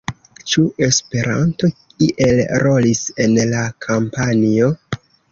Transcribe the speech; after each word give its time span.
Ĉu 0.51 0.61
Esperanto 0.85 1.67
iel 2.05 2.41
rolis 2.63 3.01
en 3.25 3.35
la 3.51 3.61
kampanjo? 3.87 4.71